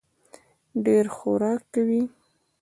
ډېر 0.85 1.05
خورک 1.15 1.61
کوي. 1.73 2.01